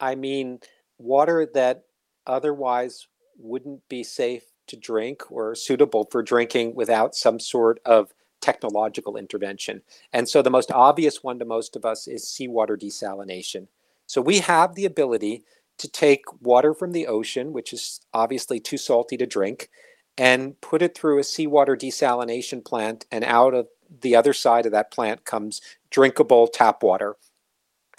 [0.00, 0.60] I mean
[0.98, 1.84] water that
[2.26, 3.06] otherwise
[3.38, 9.82] wouldn't be safe to drink or suitable for drinking without some sort of technological intervention.
[10.12, 13.68] And so the most obvious one to most of us is seawater desalination.
[14.06, 15.42] So we have the ability
[15.78, 19.68] to take water from the ocean, which is obviously too salty to drink,
[20.16, 23.68] and put it through a seawater desalination plant, and out of
[24.00, 27.16] the other side of that plant comes drinkable tap water.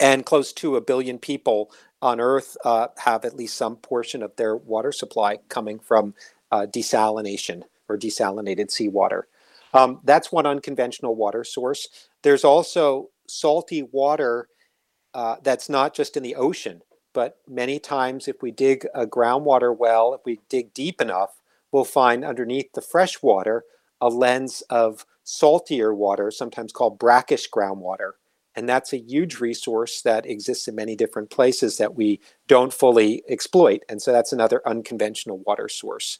[0.00, 1.70] And close to a billion people
[2.00, 6.14] on Earth uh, have at least some portion of their water supply coming from
[6.52, 9.26] uh, desalination or desalinated seawater.
[9.74, 12.08] Um, that's one unconventional water source.
[12.22, 14.48] There's also salty water
[15.14, 16.80] uh, that's not just in the ocean,
[17.12, 21.40] but many times if we dig a groundwater well, if we dig deep enough,
[21.72, 23.64] we'll find underneath the fresh water
[24.00, 28.12] a lens of saltier water, sometimes called brackish groundwater.
[28.54, 33.22] And that's a huge resource that exists in many different places that we don't fully
[33.28, 33.82] exploit.
[33.90, 36.18] And so that's another unconventional water source.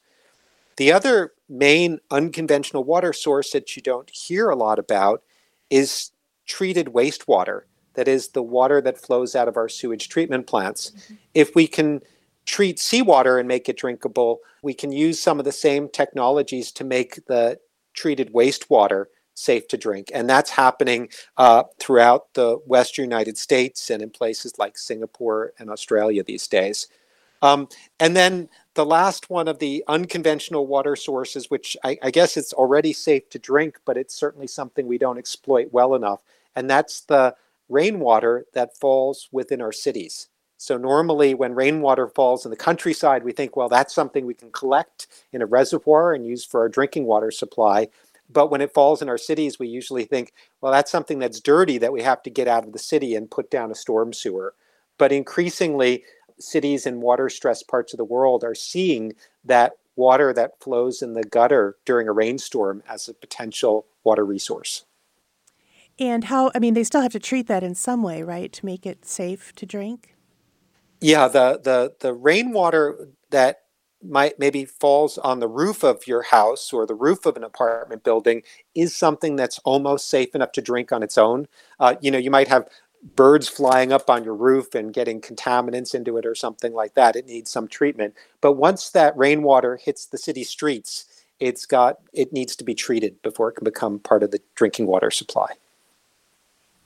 [0.76, 5.22] The other main unconventional water source that you don't hear a lot about
[5.70, 6.12] is
[6.46, 7.62] treated wastewater.
[7.94, 10.90] That is the water that flows out of our sewage treatment plants.
[10.90, 11.14] Mm-hmm.
[11.32, 12.02] If we can
[12.44, 16.84] treat seawater and make it drinkable, we can use some of the same technologies to
[16.84, 17.58] make the
[17.98, 20.10] treated wastewater safe to drink.
[20.14, 25.68] And that's happening uh, throughout the Western United States and in places like Singapore and
[25.70, 26.88] Australia these days.
[27.42, 27.68] Um,
[28.00, 32.52] and then the last one of the unconventional water sources, which I, I, guess it's
[32.52, 36.20] already safe to drink, but it's certainly something we don't exploit well enough.
[36.56, 37.36] And that's the
[37.68, 40.28] rainwater that falls within our cities.
[40.58, 44.50] So normally when rainwater falls in the countryside, we think, well, that's something we can
[44.50, 47.88] collect in a reservoir and use for our drinking water supply.
[48.28, 51.78] But when it falls in our cities, we usually think, well, that's something that's dirty
[51.78, 54.52] that we have to get out of the city and put down a storm sewer.
[54.98, 56.02] But increasingly,
[56.40, 61.14] cities in water stressed parts of the world are seeing that water that flows in
[61.14, 64.84] the gutter during a rainstorm as a potential water resource.
[66.00, 68.66] And how, I mean, they still have to treat that in some way, right, to
[68.66, 70.16] make it safe to drink?
[71.00, 73.58] Yeah, the the the rainwater that
[74.02, 78.04] might maybe falls on the roof of your house or the roof of an apartment
[78.04, 78.42] building
[78.74, 81.46] is something that's almost safe enough to drink on its own.
[81.80, 82.68] Uh, you know, you might have
[83.16, 87.16] birds flying up on your roof and getting contaminants into it or something like that.
[87.16, 88.14] It needs some treatment.
[88.40, 91.06] But once that rainwater hits the city streets,
[91.40, 94.86] it's got it needs to be treated before it can become part of the drinking
[94.86, 95.54] water supply.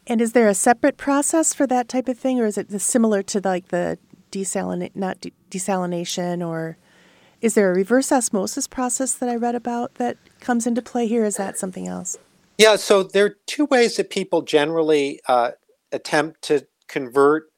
[0.06, 3.22] And is there a separate process for that type of thing, or is it similar
[3.22, 3.98] to like the
[4.30, 6.76] desalinate, not de- desalination, or
[7.40, 11.24] is there a reverse osmosis process that I read about that comes into play here?
[11.24, 12.18] Is that something else?
[12.58, 15.52] Yeah, so there are two ways that people generally uh,
[15.90, 17.50] attempt to convert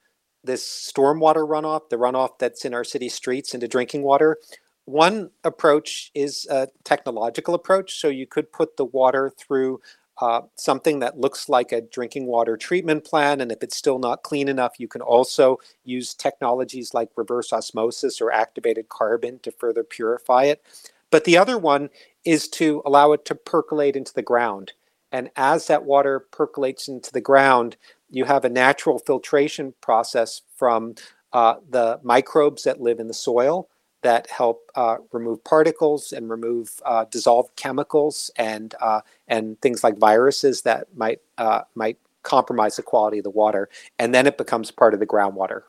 [0.42, 4.38] this stormwater runoff, the runoff that's in our city streets, into drinking water.
[4.84, 7.98] One approach is a technological approach.
[7.98, 9.80] So you could put the water through
[10.18, 13.40] uh, something that looks like a drinking water treatment plan.
[13.40, 18.20] And if it's still not clean enough, you can also use technologies like reverse osmosis
[18.20, 20.62] or activated carbon to further purify it.
[21.10, 21.90] But the other one
[22.24, 24.72] is to allow it to percolate into the ground.
[25.12, 27.76] And as that water percolates into the ground,
[28.10, 30.94] you have a natural filtration process from
[31.32, 33.68] uh, the microbes that live in the soil
[34.04, 39.98] that help uh, remove particles and remove uh, dissolved chemicals and uh, and things like
[39.98, 44.70] viruses that might uh, might compromise the quality of the water, and then it becomes
[44.70, 45.62] part of the groundwater.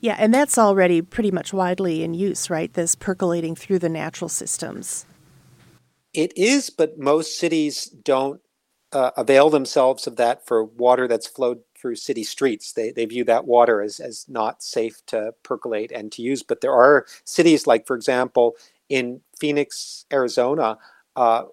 [0.00, 2.72] Yeah, and that's already pretty much widely in use, right?
[2.72, 5.06] This percolating through the natural systems.
[6.12, 8.40] It is, but most cities don't
[8.92, 12.72] uh, avail themselves of that for water that's flowed through city streets.
[12.72, 16.42] They, they view that water as, as not safe to percolate and to use.
[16.42, 18.56] But there are cities like, for example,
[18.88, 20.78] in Phoenix, Arizona.
[21.16, 21.44] Uh,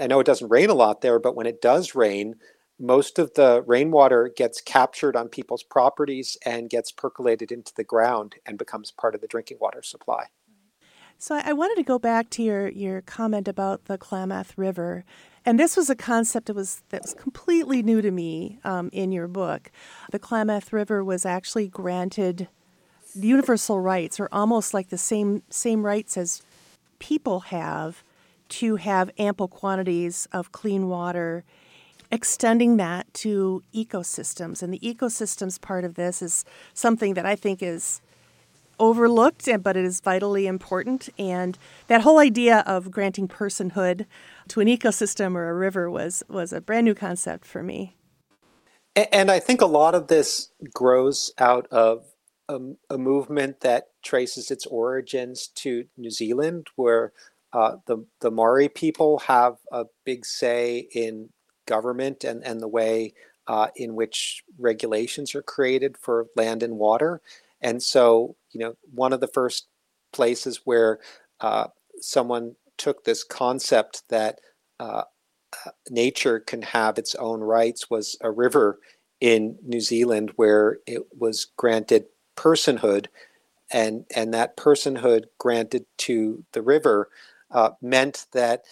[0.00, 2.36] I know it doesn't rain a lot there, but when it does rain,
[2.78, 8.36] most of the rainwater gets captured on people's properties and gets percolated into the ground
[8.46, 10.26] and becomes part of the drinking water supply.
[11.18, 15.04] So I wanted to go back to your, your comment about the Klamath River
[15.44, 19.12] and this was a concept that was that was completely new to me um, in
[19.12, 19.70] your book.
[20.10, 22.48] The Klamath River was actually granted
[23.14, 26.42] universal rights, or almost like the same same rights as
[26.98, 28.02] people have
[28.48, 31.44] to have ample quantities of clean water
[32.10, 37.62] extending that to ecosystems and the ecosystems part of this is something that i think
[37.62, 38.00] is
[38.78, 41.08] overlooked, but it is vitally important.
[41.18, 44.06] And that whole idea of granting personhood
[44.48, 47.96] to an ecosystem or a river was was a brand new concept for me.
[48.96, 52.04] And I think a lot of this grows out of
[52.48, 52.60] a,
[52.90, 57.12] a movement that traces its origins to New Zealand, where
[57.52, 61.30] uh, the the Maori people have a big say in
[61.66, 63.14] government and and the way
[63.46, 67.20] uh, in which regulations are created for land and water.
[67.64, 69.68] And so, you know, one of the first
[70.14, 71.00] places where
[71.40, 71.68] uh,
[72.00, 74.40] someone took this concept that
[74.80, 75.04] uh,
[75.66, 78.78] uh, nature can have its own rights was a river
[79.20, 82.06] in New Zealand where it was granted
[82.36, 83.08] personhood,
[83.72, 87.10] and and that personhood granted to the river
[87.50, 88.64] uh, meant that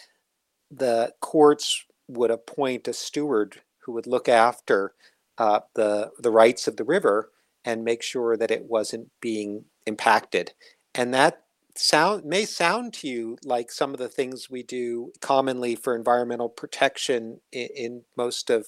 [0.70, 4.94] the courts would appoint a steward who would look after
[5.38, 7.31] uh, the the rights of the river
[7.64, 10.52] and make sure that it wasn't being impacted.
[10.94, 11.42] And that
[11.74, 16.48] sound may sound to you like some of the things we do commonly for environmental
[16.48, 18.66] protection in, in most of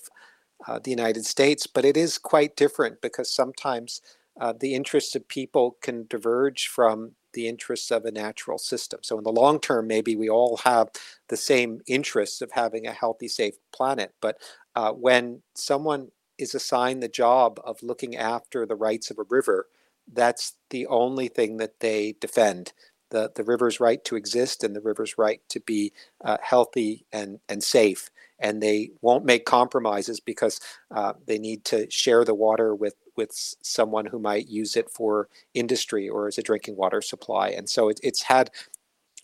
[0.66, 4.01] uh, the United States, but it is quite different because sometimes
[4.40, 9.01] uh, the interests of people can diverge from the interests of a natural system.
[9.03, 10.88] So, in the long term, maybe we all have
[11.28, 14.12] the same interests of having a healthy, safe planet.
[14.20, 14.38] But
[14.74, 16.09] uh, when someone
[16.39, 19.66] is assigned the job of looking after the rights of a river,
[20.12, 22.72] that's the only thing that they defend.
[23.11, 25.93] The, the river's right to exist and the river's right to be
[26.24, 28.11] uh, healthy and, and safe.
[28.41, 30.61] And they won't make compromises because
[30.95, 33.30] uh, they need to share the water with, with
[33.62, 37.51] someone who might use it for industry or as a drinking water supply.
[37.51, 38.51] And so it, it's had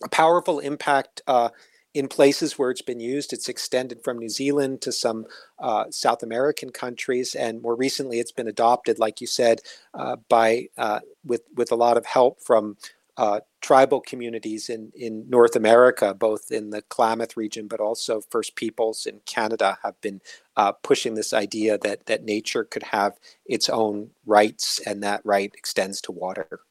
[0.03, 1.49] a powerful impact uh,
[1.93, 3.33] in places where it's been used.
[3.33, 5.25] It's extended from New Zealand to some
[5.59, 9.61] uh, South American countries, and more recently, it's been adopted, like you said,
[9.93, 12.77] uh, by uh, with with a lot of help from
[13.17, 18.55] uh, tribal communities in in North America, both in the Klamath region, but also First
[18.55, 20.21] Peoples in Canada have been
[20.55, 25.51] uh, pushing this idea that that nature could have its own rights, and that right
[25.55, 26.61] extends to water.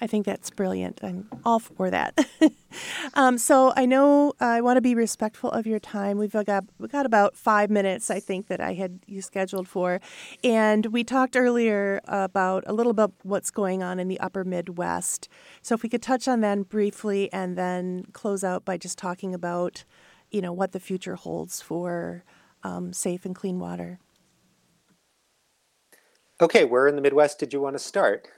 [0.00, 1.00] I think that's brilliant.
[1.02, 2.18] I'm all for that.
[3.14, 6.18] um, so I know uh, I want to be respectful of your time.
[6.18, 10.00] We've got we got about five minutes, I think, that I had you scheduled for,
[10.44, 15.28] and we talked earlier about a little bit what's going on in the Upper Midwest.
[15.62, 19.34] So if we could touch on that briefly, and then close out by just talking
[19.34, 19.84] about,
[20.30, 22.24] you know, what the future holds for
[22.62, 23.98] um, safe and clean water.
[26.40, 28.28] Okay, where in the Midwest did you want to start?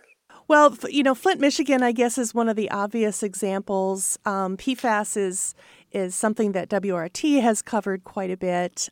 [0.48, 4.18] Well, you know, Flint, Michigan, I guess, is one of the obvious examples.
[4.24, 5.54] Um, PFAS is
[5.92, 8.88] is something that WORT has covered quite a bit.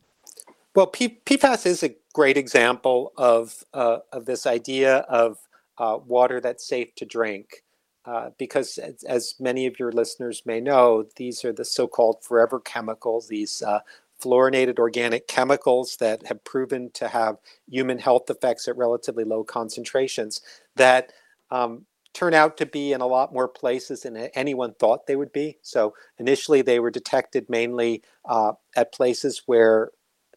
[0.74, 5.38] Well, P- PFAS is a great example of uh, of this idea of
[5.78, 7.64] uh, water that's safe to drink,
[8.04, 12.60] uh, because as, as, many of your listeners may know, these are the so-called forever
[12.60, 13.80] chemicals, these uh,
[14.22, 17.36] fluorinated organic chemicals that have proven to have
[17.68, 20.40] human health effects at relatively low concentrations
[20.76, 21.12] that
[21.50, 21.86] um,
[22.16, 25.58] turn out to be in a lot more places than anyone thought they would be.
[25.62, 29.90] So initially, they were detected mainly uh, at places where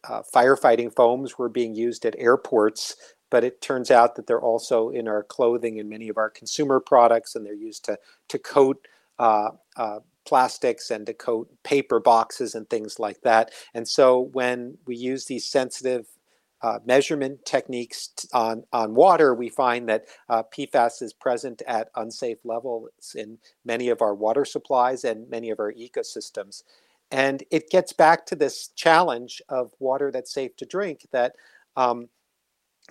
[0.06, 2.96] uh, firefighting foams were being used at airports.
[3.30, 6.80] But it turns out that they're also in our clothing and many of our consumer
[6.80, 7.98] products, and they're used to
[8.28, 8.86] to coat
[9.18, 13.50] uh, uh plastics and to coat paper boxes and things like that.
[13.72, 16.06] And so when we use these sensitive
[16.62, 22.38] uh, measurement techniques on, on water, we find that uh, PFAS is present at unsafe
[22.44, 26.62] levels in many of our water supplies and many of our ecosystems.
[27.10, 31.34] And it gets back to this challenge of water that's safe to drink that,
[31.76, 32.08] um,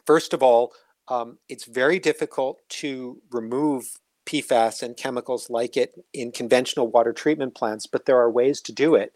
[0.05, 0.74] first of all,
[1.07, 7.55] um, it's very difficult to remove PFAS and chemicals like it in conventional water treatment
[7.55, 9.13] plants, but there are ways to do it.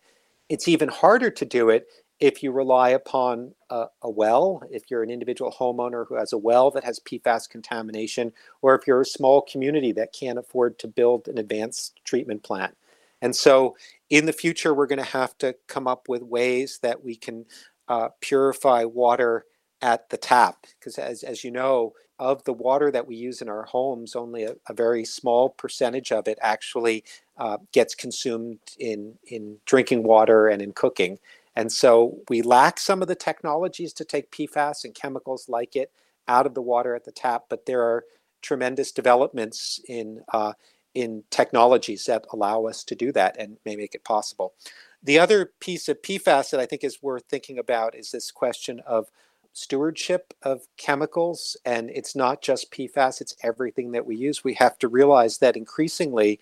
[0.50, 1.88] It's even harder to do it
[2.20, 6.38] if you rely upon a, a, well, if you're an individual homeowner who has a
[6.38, 10.88] well that has PFAS contamination, or if you're a small community that can't afford to
[10.88, 12.78] build an advanced treatment plant.
[13.22, 13.76] And so
[14.10, 17.46] in the future, we're going to have to come up with ways that we can
[17.88, 19.46] uh, purify water
[19.82, 20.66] at the tap.
[20.80, 24.44] Because as, as you know, of the water that we use in our homes, only
[24.44, 27.04] a, a very small percentage of it actually
[27.38, 31.18] uh, gets consumed in, in drinking water and in cooking.
[31.56, 35.92] And so we lack some of the technologies to take PFAS and chemicals like it
[36.28, 38.06] out of the water at the tap, but there are
[38.42, 40.54] tremendous developments in uh,
[40.94, 44.54] in technologies that allow us to do that and may make it possible.
[45.02, 48.80] The other piece of PFAS that I think is worth thinking about is this question
[48.86, 49.10] of
[49.54, 51.58] stewardship of chemicals.
[51.66, 54.44] And it's not just PFAS, it's everything that we use.
[54.44, 56.40] We have to realize that increasingly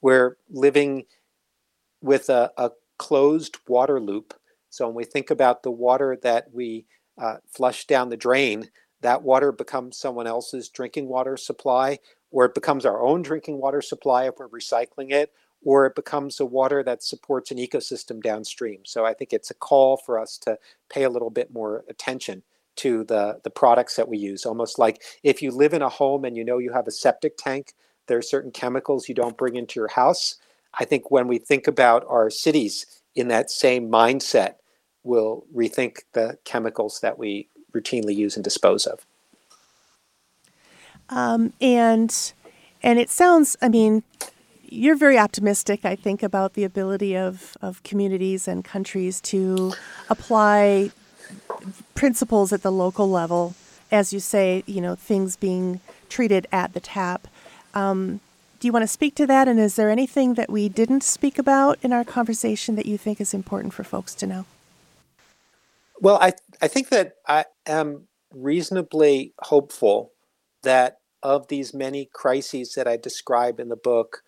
[0.00, 1.04] we're living
[2.02, 2.70] with a, a
[3.02, 4.32] closed water loop.
[4.70, 6.86] So when we think about the water that we
[7.18, 11.98] uh, flush down the drain, that water becomes someone else's drinking water supply,
[12.30, 15.32] or it becomes our own drinking water supply if we're recycling it,
[15.64, 18.82] or it becomes a water that supports an ecosystem downstream.
[18.84, 20.56] So I think it's a call for us to
[20.88, 22.44] pay a little bit more attention
[22.76, 24.46] to the, the products that we use.
[24.46, 27.36] Almost like if you live in a home and you know you have a septic
[27.36, 27.74] tank,
[28.06, 30.36] there are certain chemicals you don't bring into your house.
[30.78, 34.54] I think when we think about our cities in that same mindset,
[35.04, 39.06] we'll rethink the chemicals that we routinely use and dispose of.
[41.08, 42.32] Um, and
[42.82, 44.02] and it sounds, I mean,
[44.64, 49.74] you're very optimistic, I think, about the ability of, of communities and countries to
[50.08, 50.90] apply
[51.94, 53.54] principles at the local level.
[53.90, 57.28] As you say, you know, things being treated at the tap.
[57.74, 58.20] Um,
[58.62, 59.48] do you want to speak to that?
[59.48, 63.20] And is there anything that we didn't speak about in our conversation that you think
[63.20, 64.44] is important for folks to know?
[66.00, 70.12] Well, I, I think that I am reasonably hopeful
[70.62, 74.22] that of these many crises that I describe in the book,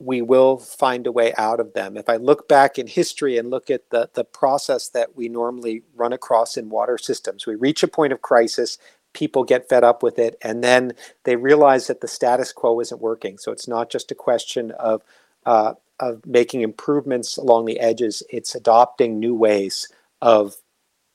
[0.00, 1.96] we will find a way out of them.
[1.96, 5.84] If I look back in history and look at the, the process that we normally
[5.94, 8.76] run across in water systems, we reach a point of crisis
[9.18, 10.92] people get fed up with it and then
[11.24, 13.36] they realize that the status quo isn't working.
[13.36, 15.02] So it's not just a question of
[15.44, 19.88] uh, of making improvements along the edges it's adopting new ways
[20.22, 20.54] of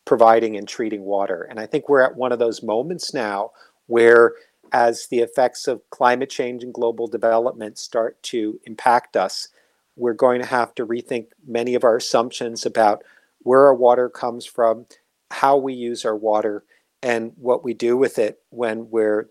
[0.04, 1.48] providing and treating water.
[1.50, 3.52] And i think we're at one of those moments now
[3.88, 4.34] where
[4.74, 9.48] as the effects of climate change and global development start to impact us
[9.96, 13.04] we're going to have to rethink many of our assumptions about
[13.40, 14.86] where our water comes from
[15.32, 16.64] how we use our water
[17.04, 19.30] and what we do with it when we're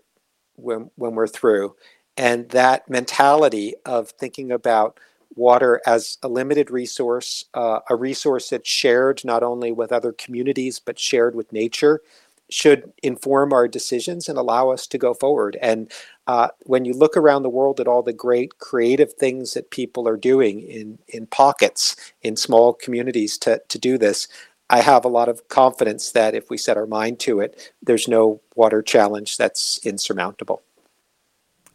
[0.55, 1.75] when when we're through.
[2.15, 4.99] And that mentality of thinking about
[5.35, 10.79] water as a limited resource uh, a resource that's shared not only with other communities
[10.79, 12.01] but shared with nature
[12.51, 15.57] should inform our decisions and allow us to go forward.
[15.61, 15.91] And
[16.27, 20.07] uh, when you look around the world at all the great creative things that people
[20.07, 24.27] are doing in in pockets in small communities to, to do this
[24.73, 28.07] I have a lot of confidence that if we set our mind to it, there's
[28.07, 30.63] no water challenge that's insurmountable.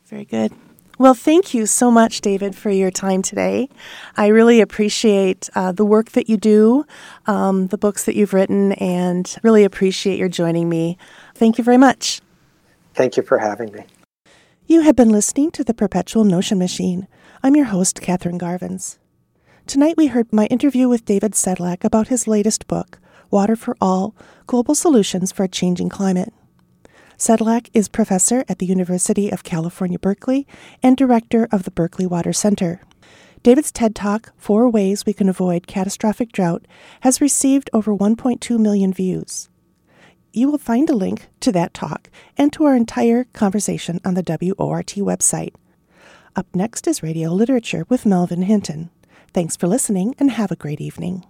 [0.06, 0.50] Very good.
[0.98, 3.68] Well, thank you so much, David, for your time today.
[4.16, 6.86] I really appreciate uh, the work that you do,
[7.28, 10.98] um, the books that you've written, and really appreciate your joining me.
[11.36, 12.20] Thank you very much.
[12.94, 13.84] Thank you for having me.
[14.66, 17.06] You have been listening to the Perpetual Notion Machine.
[17.44, 18.98] I'm your host, Katherine Garvins.
[19.68, 22.98] Tonight we heard my interview with David Sedlak about his latest book,
[23.30, 24.14] Water for All
[24.46, 26.32] Global Solutions for a Changing Climate.
[27.18, 30.46] Sedlak is professor at the University of California, Berkeley,
[30.82, 32.80] and director of the Berkeley Water Center.
[33.42, 36.64] David's TED Talk, Four Ways We Can Avoid Catastrophic Drought,
[37.02, 39.50] has received over 1.2 million views.
[40.32, 42.08] You will find a link to that talk
[42.38, 45.52] and to our entire conversation on the WORT website.
[46.34, 48.88] Up next is Radio Literature with Melvin Hinton.
[49.32, 51.24] Thanks for listening and have a great evening.